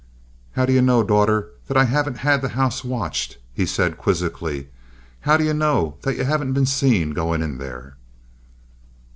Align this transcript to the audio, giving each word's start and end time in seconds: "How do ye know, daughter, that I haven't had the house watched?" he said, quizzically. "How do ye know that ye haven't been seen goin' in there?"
"How 0.53 0.65
do 0.65 0.73
ye 0.73 0.81
know, 0.81 1.03
daughter, 1.03 1.51
that 1.67 1.77
I 1.77 1.83
haven't 1.83 2.17
had 2.17 2.41
the 2.41 2.49
house 2.57 2.83
watched?" 2.83 3.37
he 3.53 3.67
said, 3.67 3.99
quizzically. 3.99 4.69
"How 5.19 5.37
do 5.37 5.43
ye 5.43 5.53
know 5.53 5.97
that 6.01 6.17
ye 6.17 6.23
haven't 6.23 6.53
been 6.53 6.65
seen 6.65 7.11
goin' 7.13 7.43
in 7.43 7.59
there?" 7.59 7.97